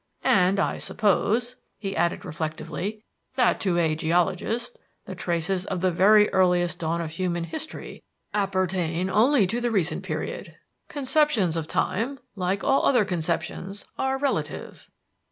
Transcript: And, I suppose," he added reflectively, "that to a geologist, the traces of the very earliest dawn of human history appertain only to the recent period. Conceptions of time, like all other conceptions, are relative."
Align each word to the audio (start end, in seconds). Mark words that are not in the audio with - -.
And, 0.23 0.59
I 0.59 0.79
suppose," 0.79 1.57
he 1.77 1.95
added 1.95 2.25
reflectively, 2.25 3.03
"that 3.35 3.59
to 3.59 3.77
a 3.77 3.93
geologist, 3.93 4.79
the 5.05 5.13
traces 5.13 5.67
of 5.67 5.81
the 5.81 5.91
very 5.91 6.27
earliest 6.33 6.79
dawn 6.79 7.01
of 7.01 7.11
human 7.11 7.43
history 7.43 8.01
appertain 8.33 9.11
only 9.11 9.45
to 9.45 9.61
the 9.61 9.69
recent 9.69 10.01
period. 10.03 10.55
Conceptions 10.87 11.55
of 11.55 11.67
time, 11.67 12.17
like 12.35 12.63
all 12.63 12.83
other 12.87 13.05
conceptions, 13.05 13.85
are 13.95 14.17
relative." 14.17 14.89